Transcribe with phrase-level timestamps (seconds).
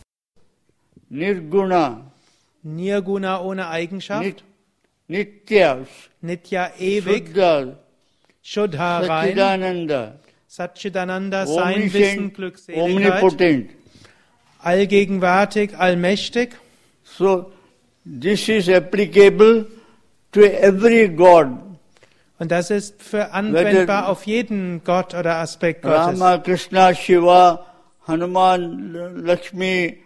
[1.09, 2.11] Nirguna,
[2.63, 4.43] Nirguna ohne Eigenschaft, Nit,
[5.07, 5.85] Nitya,
[6.21, 7.77] Nitya ewig, Shuddha,
[8.41, 13.69] Shuddha rein, Satchidananda, Satchidananda sein Wissen, Glückseligkeit, omnipotent.
[14.57, 16.55] allgegenwärtig, allmächtig.
[17.03, 17.51] So,
[18.05, 19.65] this is applicable
[20.31, 21.57] to every God.
[22.39, 26.19] Und das ist für anwendbar auf jeden Gott oder Aspekt Gottes.
[26.19, 27.65] Rama, Krishna, Shiva,
[28.07, 29.97] Hanuman, Lakshmi,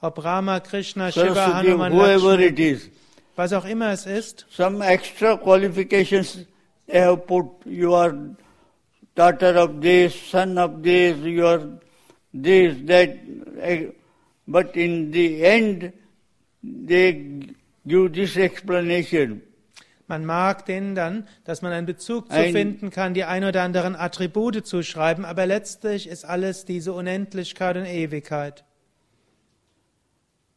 [0.00, 2.88] Ob Rama, Krishna, Shiva, Hanuman, whoever it is.
[3.34, 4.46] was auch immer es ist.
[4.48, 6.46] Some extra qualifications
[6.86, 7.46] they have put.
[7.64, 8.14] You are
[9.16, 11.80] daughter of this, son of this, you are
[12.32, 13.18] this, that.
[13.60, 13.86] eh,
[14.46, 15.92] But in the end,
[16.62, 17.54] they
[17.86, 19.42] give this explanation.
[20.06, 23.94] Man mag denen dann, dass man einen Bezug zu finden kann, die ein oder anderen
[23.94, 28.64] Attribute zuschreiben, aber letztlich ist alles diese Unendlichkeit und Ewigkeit.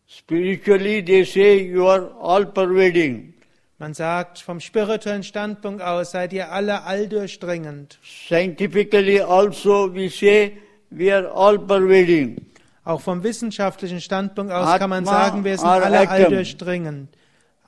[0.08, 3.34] Spiritually, they say you are all pervading.
[3.78, 7.98] Man sagt, vom spirituellen Standpunkt aus seid ihr alle alldurchdringend.
[8.04, 10.58] Scientifically, also, we say
[10.92, 12.51] we are all pervading.
[12.84, 16.14] Auch vom wissenschaftlichen Standpunkt aus Atma kann man sagen, wir sind alle atom.
[16.14, 17.10] alldurchdringend.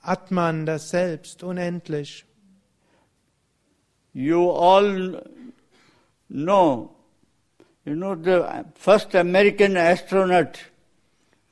[0.02, 2.24] Atman, das Selbst, unendlich.
[4.12, 5.22] You all
[6.28, 6.94] know,
[7.84, 8.42] you know, the
[8.74, 10.58] first American astronaut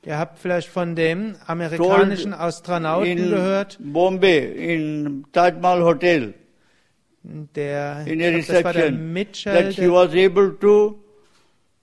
[0.05, 6.33] Ihr habt vielleicht von dem amerikanischen Astronauten in gehört, Bombay, in Taj Mahal Hotel,
[7.23, 10.99] der, in a war der reception, Mitchell, that he was able to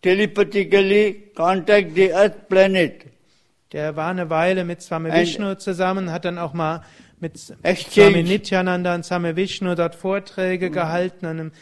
[0.02, 3.06] telepathically contact the Earth planet,
[3.72, 6.82] der war eine Weile mit Swami Vishnu zusammen, hat dann auch mal
[7.20, 8.22] mit Swami.
[8.22, 11.26] Nityananda und Swami Vishnu dort Vorträge gehalten.
[11.26, 11.52] An einem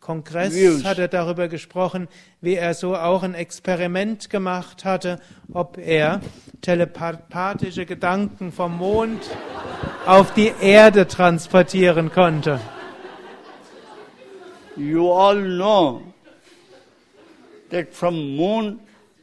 [0.00, 0.84] Kongress Views.
[0.84, 2.06] hat er darüber gesprochen,
[2.40, 5.18] wie er so auch ein Experiment gemacht hatte,
[5.52, 6.20] ob er
[6.60, 9.22] telepathische Gedanken vom Mond
[10.06, 12.60] auf die Erde transportieren konnte.
[14.76, 16.02] you all know
[17.70, 18.80] that from moon,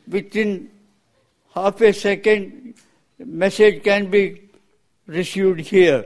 [0.07, 0.69] within
[1.53, 2.73] half a second,
[3.17, 4.49] message can be
[5.07, 6.05] received here.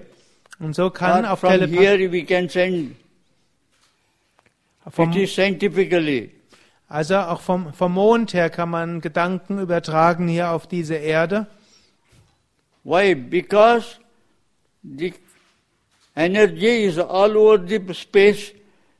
[0.60, 2.96] Und so kann Or auf from Telepathie here we can send.
[4.90, 6.32] vom, It is scientifically.
[6.88, 11.48] also auch vom, vom Mond her kann man Gedanken übertragen hier auf diese Erde.
[12.84, 13.14] Why?
[13.14, 14.00] Because
[14.82, 15.14] the
[16.16, 18.54] energy is all over the space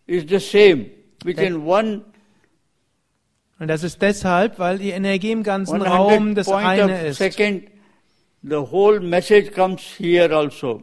[0.06, 0.92] is the same.
[1.24, 2.04] Within one
[3.60, 7.18] Und das ist deshalb, weil die Energie im ganzen 100 Raum das eine ist.
[7.18, 7.64] second,
[8.44, 10.82] the whole message comes here also.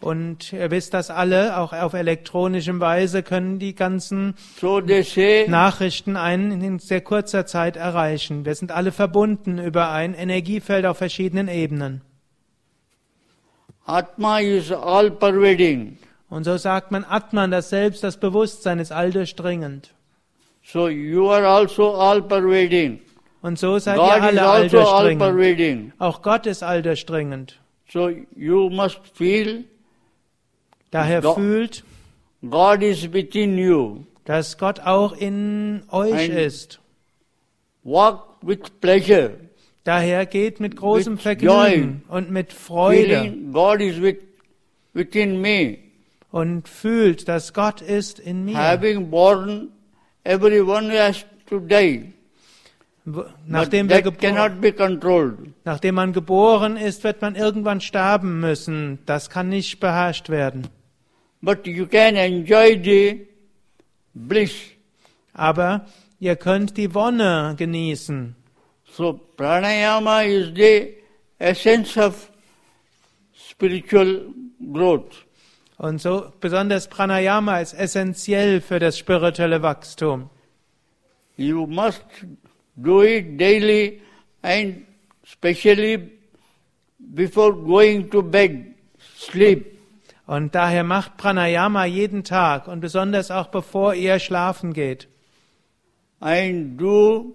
[0.00, 6.18] Und ihr wisst das alle, auch auf elektronischem Weise können die ganzen So say Nachrichten
[6.18, 8.44] einen in sehr kurzer Zeit erreichen.
[8.44, 12.02] Wir sind alle verbunden über ein Energiefeld auf verschiedenen Ebenen.
[13.86, 15.96] Atma is all pervading.
[16.28, 19.94] Und so sagt man Atman, das Selbst, das Bewusstsein ist alldurchdringend.
[20.66, 23.00] So you are also all pervading.
[23.42, 25.18] Und so seid God ihr alle also all alldurchdringend.
[25.20, 25.92] pervading.
[25.98, 27.60] Auch Gott ist alldurchdringend.
[27.92, 29.64] So you must feel
[30.90, 31.84] Daher Go- fühlt,
[32.48, 34.04] God is within you.
[34.24, 36.80] dass Gott auch in euch Ein- ist.
[37.82, 39.32] Walk with pleasure.
[39.84, 44.16] Daher geht mit großem With Vergnügen und mit Freude God is with,
[44.94, 45.76] within me.
[46.32, 48.56] und fühlt, dass Gott ist in mir.
[48.56, 49.68] Having born,
[50.24, 52.12] everyone has to die.
[53.46, 55.50] Nachdem, wir that gebo- cannot be controlled.
[55.64, 58.98] nachdem man geboren ist, wird man irgendwann sterben müssen.
[59.04, 60.68] Das kann nicht beherrscht werden.
[61.42, 63.26] But you can enjoy the
[64.14, 64.54] bliss.
[65.34, 65.84] Aber
[66.18, 68.34] ihr könnt die Wonne genießen.
[68.90, 70.94] So pranayama is the
[71.38, 72.30] essence of
[73.34, 74.28] spiritual
[74.72, 75.23] growth.
[75.84, 80.30] Und so besonders Pranayama ist essentiell für das spirituelle Wachstum.
[81.36, 82.02] You must
[82.74, 84.00] do it daily
[84.40, 84.86] and
[85.22, 86.10] especially
[86.98, 88.74] before going to bed,
[89.14, 89.78] sleep.
[90.26, 95.06] Und daher macht Pranayama jeden Tag und besonders auch bevor ihr schlafen geht.
[96.20, 97.34] and do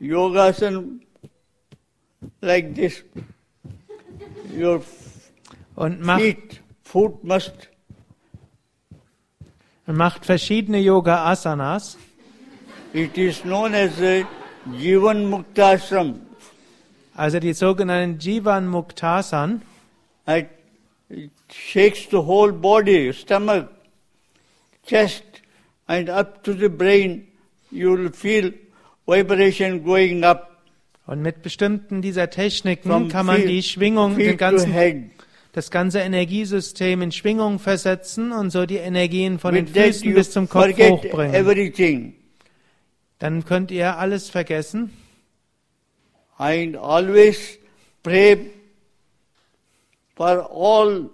[0.00, 1.00] yogasan
[2.40, 3.04] like this.
[4.56, 4.82] Your
[5.76, 7.70] Und macht, feet, foot must
[9.86, 11.96] und macht verschiedene Yoga-Asanas.
[12.92, 14.24] It is known as a
[14.78, 16.20] Jivan Muktasam.
[17.16, 19.62] Also die sogenannten Jivan Muktasan.
[20.26, 23.68] It shakes the whole body, stomach,
[24.86, 25.24] chest,
[25.88, 27.26] and up to the brain.
[27.70, 28.52] You will feel
[29.06, 30.49] vibration going up
[31.10, 35.10] Und mit bestimmten dieser Techniken from kann man die Schwingung, den ganzen,
[35.50, 40.30] das ganze Energiesystem in Schwingung versetzen und so die Energien von den With Füßen bis
[40.30, 41.34] zum Kopf hochbringen.
[41.34, 42.14] everything.
[43.18, 44.92] Dann könnt ihr alles vergessen
[46.38, 47.58] And always
[48.04, 48.52] pray
[50.14, 51.10] for all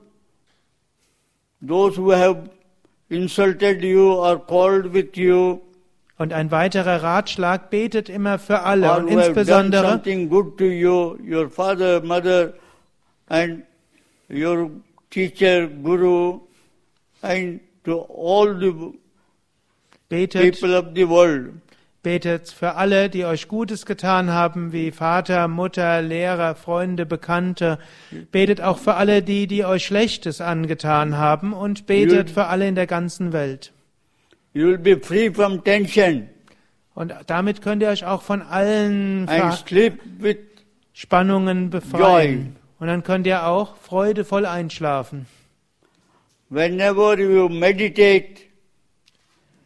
[1.67, 2.51] those who have
[3.09, 5.63] insulted you or quarreled with you
[6.19, 11.17] Und ein weiterer Ratschlag, betet immer für alle or und insbesondere something good to you,
[11.23, 12.55] your father, mother,
[13.29, 13.65] and
[14.31, 14.71] your
[15.11, 16.41] teacher, guru,
[17.21, 18.99] and to all the
[20.09, 21.53] betet, people of the world.
[22.07, 27.81] betet für alle, die euch Gutes getan haben, wie Vater, Mutter, Lehrer, Freunde, Bekannte.
[28.31, 32.77] Betet auch für alle die, die euch Schlechtes angetan haben und betet für alle in
[32.77, 33.73] der ganzen Welt.
[34.56, 36.31] You will be free from tension
[36.94, 39.58] Und damit könnt ihr euch auch von allen Ver
[40.94, 42.56] Spannungen befreien.
[42.79, 45.26] Und dann könnt ihr auch freudevoll einschlafen.
[46.49, 48.44] whenever you meditate.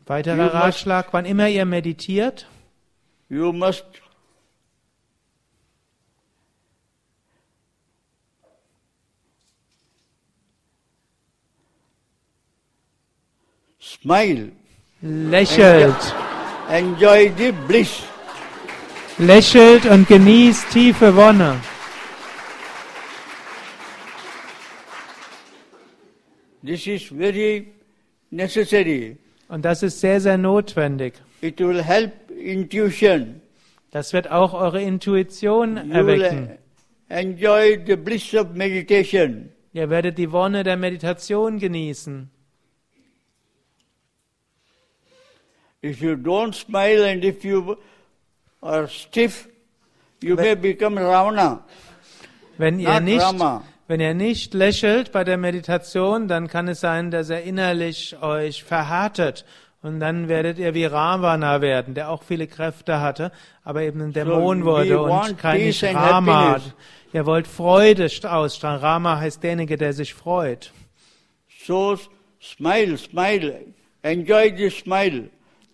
[0.06, 2.48] Weiterer You must- Ratschlag, wann immer ihr meditiert,
[3.28, 3.84] You must
[13.80, 14.52] smile,
[15.02, 15.96] lächelt.
[16.70, 18.02] enjoy the bliss.
[19.18, 21.56] Lächelt und genießt tiefe Wonne.
[26.64, 27.72] This is very
[28.30, 29.16] necessary.
[29.48, 31.14] Und das ist sehr, sehr notwendig.
[31.40, 33.40] It will help intuition.
[33.90, 36.50] Das wird auch eure Intuition You erwecken.
[37.08, 39.48] enjoy the bliss of meditation.
[39.72, 42.30] Ihr werdet die Wonne der Meditation genießen.
[45.82, 47.76] If you don't smile and if you
[48.62, 49.48] are stiff,
[50.20, 51.60] you may become Ravana,
[52.58, 53.64] Wenn ihr nicht, Rama.
[53.88, 58.62] wenn ihr nicht lächelt bei der Meditation, dann kann es sein, dass er innerlich euch
[58.62, 59.46] verhärtet.
[59.82, 63.32] Und dann werdet ihr wie Ravana werden, der auch viele Kräfte hatte,
[63.64, 66.60] aber eben ein Dämon we wurde und kein Rama.
[67.14, 68.80] Ihr wollt Freude st- ausstrahlen.
[68.80, 70.70] Rama heißt derjenige, der sich freut.
[71.66, 71.96] So
[72.42, 73.62] smile, smile,
[74.02, 75.30] enjoy the smile.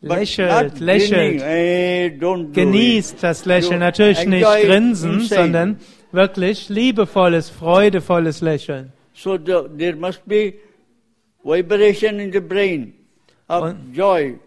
[0.09, 1.43] Lächelt, lächelt.
[1.43, 2.11] Eh,
[2.53, 3.81] Genießt das Lächeln.
[3.81, 5.79] Natürlich nicht grinsen, sondern
[6.13, 8.93] wirklich liebevolles, freudevolles Lächeln.
[9.13, 10.55] So the, there must be
[11.43, 12.93] vibration in the brain
[13.49, 14.39] of Und- joy.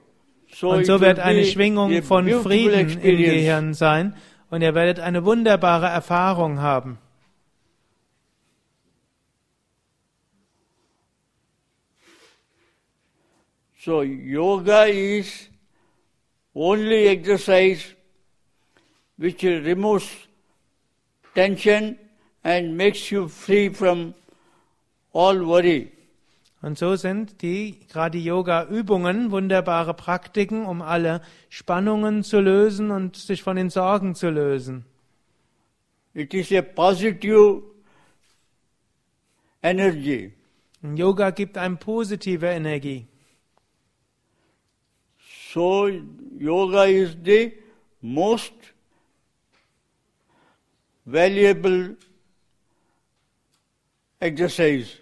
[0.52, 3.18] So Und so wird eine Schwingung von Frieden im.
[3.18, 4.16] Gehirn sein
[4.50, 6.98] und ihr werdet eine wunderbare Erfahrung haben.
[13.78, 15.49] So yoga is
[16.56, 17.96] only exercise
[19.18, 20.10] which removes
[21.36, 21.98] tension
[22.44, 24.14] and makes you free from
[25.14, 25.92] all worry.
[26.62, 33.44] Und so sind die gerade Yoga-Übungen wunderbare Praktiken, um alle Spannungen zu lösen und sich
[33.44, 34.86] von den Sorgen zu lösen.
[36.14, 37.64] It is a positive
[39.62, 40.34] energy.
[40.82, 43.08] Und Yoga gibt einem positive Energie.
[45.54, 47.54] So yoga is the
[48.02, 48.54] most
[51.06, 51.96] valuable
[54.22, 55.00] exercise.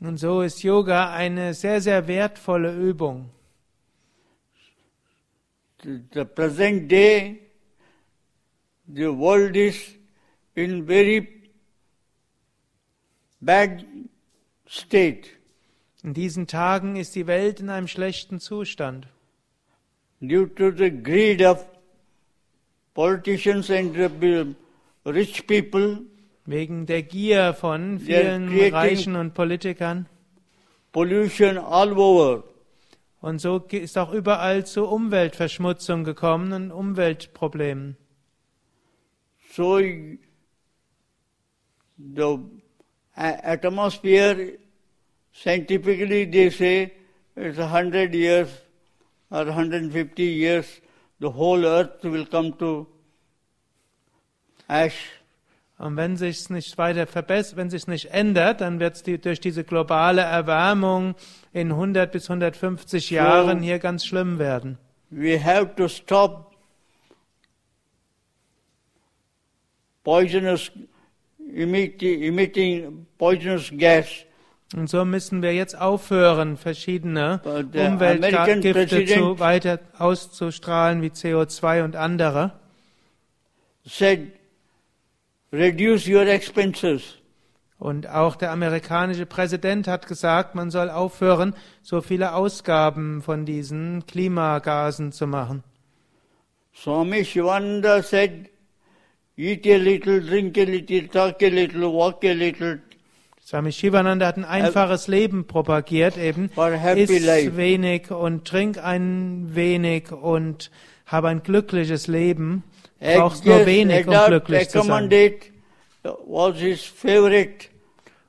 [0.00, 3.30] Und so ist Yoga eine sehr, sehr wertvolle Übung.
[5.82, 7.40] The, present day,
[8.86, 9.94] the world is
[10.54, 11.46] in very
[13.40, 13.86] bad
[14.66, 15.30] state
[16.02, 19.08] In diesen Tagen ist die Welt in einem schlechten Zustand.
[20.20, 21.64] Due to the greed of
[22.94, 23.94] politicians and
[25.04, 25.98] rich people,
[26.46, 30.06] Wegen der Gier von vielen Reichen und Politikern.
[30.92, 32.44] pollution all over.
[33.20, 37.96] Und so ist auch überall zu Umweltverschmutzung gekommen und Umweltproblemen.
[39.52, 40.18] So the
[43.14, 44.58] atmosphere,
[45.32, 46.92] scientifically they say
[47.36, 48.48] it's 100 years
[49.30, 50.80] or 150 years,
[51.20, 52.86] the whole earth will come to
[54.68, 55.18] ash.
[55.78, 59.38] Und wenn sich's nicht weiter verbessert, wenn sich's nicht ändert, dann wird es die, durch
[59.38, 61.14] diese globale Erwärmung
[61.52, 64.78] in 100 bis 150 Jahren hier ganz schlimm werden.
[65.10, 66.56] We have to stop
[70.02, 70.72] poisonous,
[71.54, 74.24] emitting, emitting poisonous gas.
[74.74, 82.52] Und so müssen wir jetzt aufhören, verschiedene Umweltgifte zu weiter auszustrahlen wie CO2 und andere.
[83.84, 84.32] Said,
[85.50, 87.14] reduce your expenses.
[87.78, 94.04] Und auch der amerikanische Präsident hat gesagt, man soll aufhören, so viele Ausgaben von diesen
[94.06, 95.62] Klimagasen zu machen.
[96.74, 98.50] Swami Shivananda said,
[99.36, 102.80] eat a little, drink a little, talk a little, walk a little,
[103.48, 106.50] Swami Shivananda hat ein einfaches Leben propagiert, eben
[106.96, 110.70] iss wenig und trink ein wenig und
[111.06, 112.62] habe ein glückliches Leben.
[113.00, 115.10] Brauchst nur wenig, um glücklich zu sein.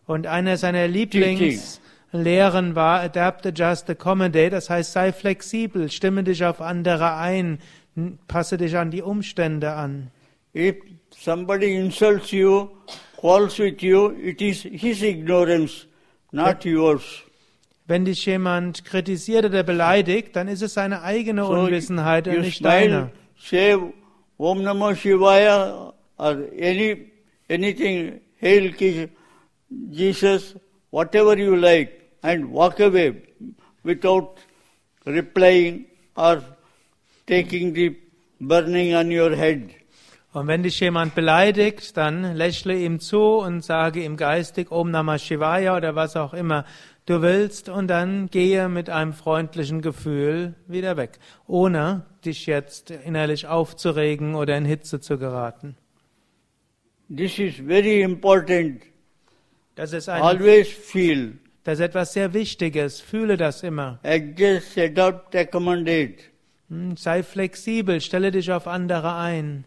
[0.07, 4.51] Und einer seiner Lieblingslehren war Adapt, Adjust, Accommodate.
[4.51, 7.59] Das heißt, sei flexibel, stimme dich auf andere ein,
[8.29, 10.11] passe dich an die Umstände an.
[10.53, 10.77] If
[11.15, 12.69] somebody insults you,
[13.17, 15.85] quarrels with you, it is his ignorance,
[16.31, 17.23] not yours.
[17.87, 22.41] Wenn dich jemand kritisiert oder beleidigt, dann ist es seine eigene So Unwissenheit und you
[22.41, 23.11] nicht deine.
[23.35, 23.75] say
[24.37, 27.11] Om Namah Shivaya or any
[27.49, 28.73] anything, Hail
[29.91, 30.55] Jesus,
[30.91, 33.21] whatever you like, and walk away
[33.83, 34.37] without
[35.05, 36.41] replying or
[37.27, 37.97] taking the
[38.39, 39.75] burning on your head.
[40.31, 45.17] Und wenn dich jemand beleidigt, dann lächle ihm zu und sage ihm geistig Om Namah
[45.17, 46.65] Shivaya oder was auch immer
[47.07, 51.17] du willst und dann gehe mit einem freundlichen Gefühl wieder weg,
[51.47, 55.75] ohne dich jetzt innerlich aufzuregen oder in Hitze zu geraten.
[57.15, 58.83] This is very important.
[59.73, 63.01] Das ist, ein, Always feel, das ist etwas sehr Wichtiges.
[63.01, 63.99] Fühle das immer.
[64.03, 66.17] adjust, adapt, accommodate.
[66.69, 69.65] Hm, Sei flexibel, stelle dich auf andere ein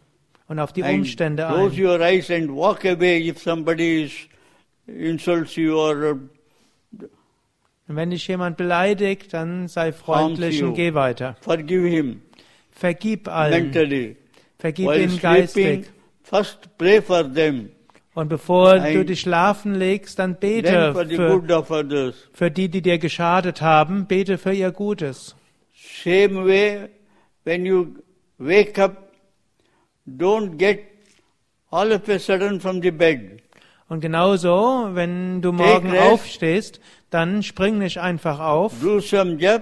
[0.52, 1.84] und auf die Umstände close ein.
[1.86, 4.12] your eyes and walk away if somebody is,
[4.86, 6.18] insults you or uh,
[7.88, 11.36] Und wenn dich jemand beleidigt, dann sei freundlich und geh weiter.
[11.40, 12.20] forgive him
[12.70, 13.64] Vergib allen.
[13.64, 14.16] mentally.
[14.58, 15.86] Vergib While ihnen geistig.
[16.22, 17.70] first pray for them,
[18.14, 22.82] Und bevor Ein- du dich schlafen legst, dann bete for the für, für die, die
[22.82, 24.06] dir geschadet haben.
[24.06, 25.34] Bete für ihr Gutes.
[26.04, 26.88] Same way,
[27.44, 27.86] when you
[28.38, 29.11] wake up,
[30.06, 30.80] don't get
[31.70, 33.40] all of a sudden from the bed.
[33.88, 36.02] Und genauso, wenn du morgen rest.
[36.12, 36.80] aufstehst,
[37.10, 39.60] dann spring nicht einfach auf, Do some wish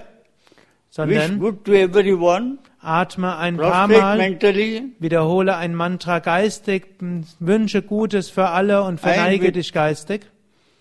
[0.89, 6.95] sondern good to everyone, atme ein paar Mal, mentally, wiederhole ein Mantra geistig,
[7.39, 10.21] wünsche Gutes für alle und verneige dich geistig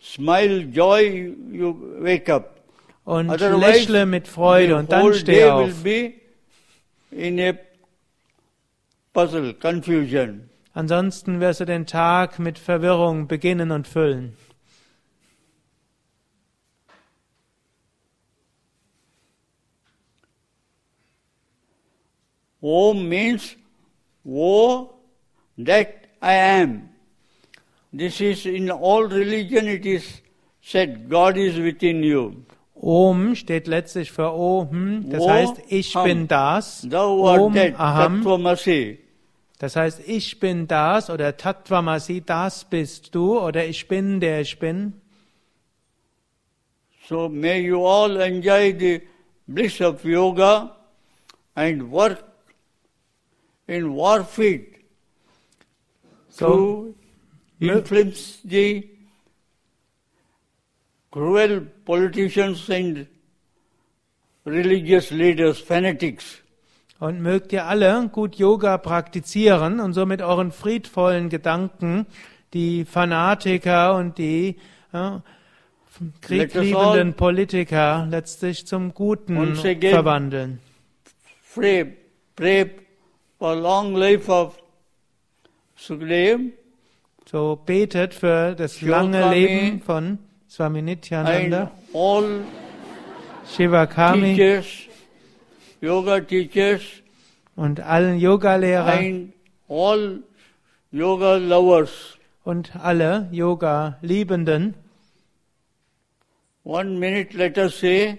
[0.03, 2.61] smile, joy, you wake up.
[3.05, 5.83] und Otherwise, lächle mit Freude und dann steh auf.
[5.83, 6.13] be
[7.11, 7.55] in a
[9.13, 10.49] puzzle, confusion.
[10.73, 14.37] Ansonsten wirst du den Tag mit Verwirrung beginnen und füllen.
[22.61, 23.57] Om means,
[24.25, 24.91] O
[25.57, 25.89] that
[26.23, 26.91] I am.
[27.93, 30.21] This is in all religion it is
[30.63, 32.45] said, God is within you.
[32.83, 36.05] Om steht letztlich für Om, das heißt, ich Ham.
[36.05, 36.87] bin das.
[36.91, 38.57] Om Aham,
[39.59, 44.59] das heißt, ich bin das oder Tattvamasi, das bist du oder ich bin, der ich
[44.59, 44.95] bin.
[47.07, 49.03] So may you all enjoy the
[49.47, 50.75] bliss of yoga
[51.55, 52.25] and work
[53.67, 54.61] in warfare
[56.31, 56.95] So, to
[57.61, 58.90] influence the
[61.11, 63.07] cruel politicians and
[64.45, 66.43] religious leaders, fanatics.
[67.01, 72.07] und mögt ihr alle gut Yoga praktizieren und so mit euren friedvollen Gedanken
[72.53, 74.57] die Fanatiker und die
[74.93, 75.23] ja,
[76.21, 80.61] kriegliebenden Politiker letztlich zum Guten verwandeln.
[81.55, 81.97] Pray,
[82.37, 82.71] pray
[83.39, 84.59] for long life of
[85.77, 86.53] Sukhdev
[87.25, 90.19] So betet für das lange Leben von
[90.51, 92.43] Swami and Nityananda, all
[93.47, 94.89] Shivakami teachers,
[95.81, 96.83] yoga teachers,
[97.57, 99.33] und allen Yogalehrer and
[99.69, 100.19] all
[100.91, 102.17] yoga lovers.
[102.45, 104.75] und alle Yoga-Liebenden.
[106.65, 108.19] One minute, let us say,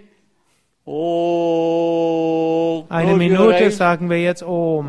[0.86, 4.88] Oh, Eine Minute sagen wir jetzt Om.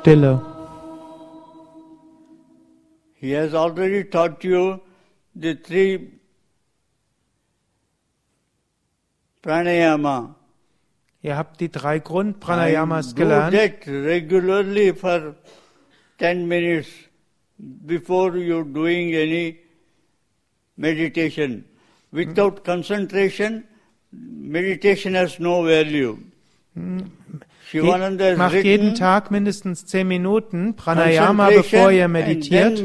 [0.00, 0.40] Stille.
[3.16, 4.80] He has already taught you
[5.34, 6.20] the three
[9.42, 10.34] pranayama.
[11.22, 15.34] Ihr habt die drei Grundpranayamas And do that regularly for
[16.16, 16.88] 10 minutes
[17.84, 19.58] before you doing any
[20.78, 21.66] meditation.
[22.10, 23.64] Without concentration,
[24.12, 26.16] meditation has no value.
[26.74, 27.19] Shivananda
[27.72, 32.82] has Macht jeden Tag mindestens zehn Minuten Pranayama, bevor ihr meditiert.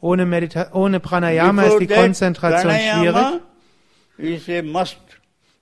[0.00, 3.40] Ohne, Medita ohne Pranayama ist die Konzentration schwierig.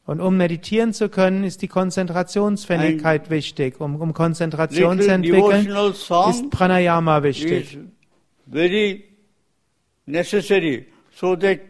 [0.05, 3.81] Und um meditieren zu können, ist die Konzentrationsfähigkeit wichtig.
[3.81, 5.69] Um, um Konzentration zu entwickeln,
[6.29, 7.79] ist Pranayama wichtig.
[8.53, 9.05] very
[10.07, 11.61] necessary so that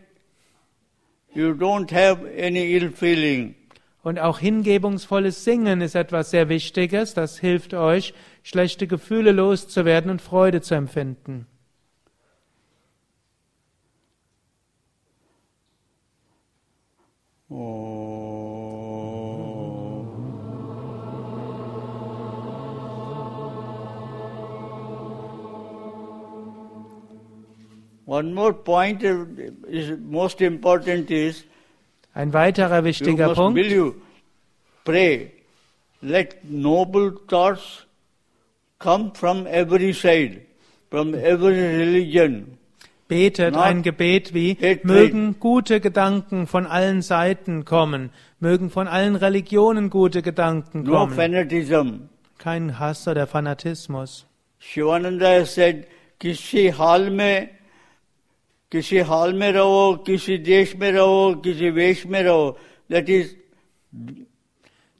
[1.35, 3.55] you don't have any ill feeling.
[4.03, 7.15] Und auch hingebungsvolles Singen ist etwas sehr Wichtiges.
[7.15, 11.47] Das hilft euch, schlechte Gefühle loszuwerden und Freude zu empfinden.
[28.13, 31.45] One more point is most important is
[32.15, 33.55] ein weiterer wichtiger Punkt.
[33.55, 33.95] Believe,
[34.85, 35.31] pray,
[36.01, 37.87] let noble thoughts
[38.79, 40.43] come from every side,
[40.91, 42.59] from every religion.
[43.09, 48.11] Betet ein Gebet wie, mögen gute Gedanken von allen Seiten kommen,
[48.41, 51.15] mögen von allen Religionen gute Gedanken kommen.
[51.15, 52.09] Fanatism.
[52.39, 54.27] Kein Hass oder Fanatismus.
[54.59, 55.87] Shivananda said,
[56.19, 57.51] kisi hal mein
[58.72, 62.58] किसी हाल में रहो किसी देश में रहो किसी वेश में रहो
[62.90, 63.36] that is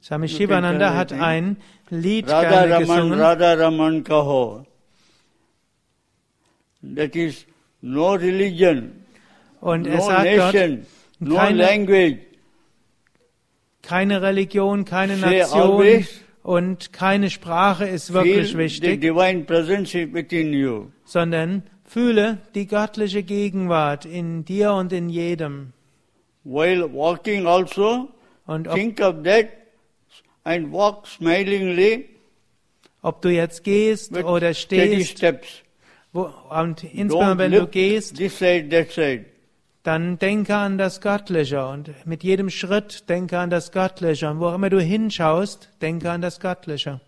[0.00, 1.56] Swami You can Shivananda tell hat it, ein
[1.90, 3.18] Lied Radha gerne Raman gesungen.
[3.20, 4.64] Radha Raman kaho
[6.82, 7.44] that is
[7.82, 9.04] no religion
[9.60, 10.86] Und er no sagt dort, nation
[11.20, 12.18] no keine- language
[13.82, 19.44] keine Religion, keine Say Nation always, und keine Sprache ist wirklich feel the wichtig, divine
[19.44, 21.62] presence within you sondern
[21.93, 25.73] fühle die göttliche Gegenwart in dir und in jedem.
[26.43, 28.09] while walking also
[28.45, 29.47] Und ob, think of that
[30.43, 32.09] and walk smilingly
[33.03, 35.23] ob du jetzt gehst oder stehst,
[36.13, 39.25] wo, und insbesondere wenn du gehst, this side, that side.
[39.83, 44.49] dann denke an das Göttliche und mit jedem Schritt denke an das Göttliche und wo
[44.49, 47.01] immer du hinschaust, denke an das Göttliche.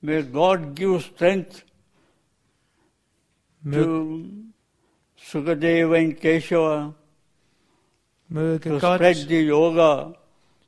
[0.00, 1.64] May God give strength
[5.16, 6.94] Sukadeva Keshava
[8.28, 9.00] möge Gott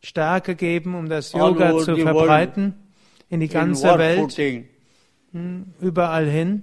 [0.02, 2.74] Stärke geben, um das Yoga zu verbreiten
[3.28, 4.64] in die ganze Welt,
[5.32, 6.62] hm, überall hin.